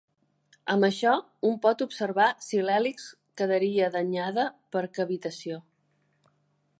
[0.75, 1.11] Amb això,
[1.49, 3.05] un pot observar si l'hèlix
[3.41, 5.61] quedaria danyada per cavitació.